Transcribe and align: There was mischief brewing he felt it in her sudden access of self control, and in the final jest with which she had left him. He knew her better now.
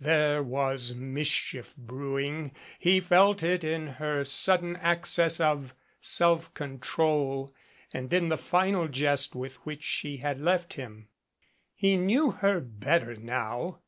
There 0.00 0.42
was 0.42 0.94
mischief 0.94 1.74
brewing 1.76 2.52
he 2.78 2.98
felt 2.98 3.42
it 3.42 3.62
in 3.62 3.86
her 3.88 4.24
sudden 4.24 4.76
access 4.76 5.38
of 5.38 5.74
self 6.00 6.54
control, 6.54 7.54
and 7.92 8.10
in 8.10 8.30
the 8.30 8.38
final 8.38 8.88
jest 8.88 9.34
with 9.34 9.56
which 9.66 9.82
she 9.82 10.16
had 10.16 10.40
left 10.40 10.72
him. 10.72 11.08
He 11.74 11.98
knew 11.98 12.30
her 12.30 12.58
better 12.58 13.16
now. 13.16 13.80